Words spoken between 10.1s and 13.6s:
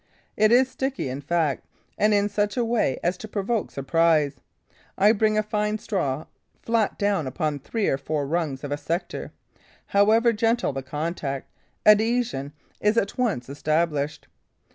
gentle the contact, adhesion is at once